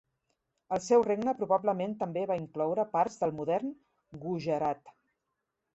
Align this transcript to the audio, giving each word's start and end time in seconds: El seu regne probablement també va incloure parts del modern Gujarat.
El 0.77 0.81
seu 0.85 1.03
regne 1.07 1.35
probablement 1.41 1.93
també 2.01 2.23
va 2.33 2.39
incloure 2.41 2.89
parts 2.97 3.21
del 3.25 3.37
modern 3.43 3.73
Gujarat. 4.25 4.95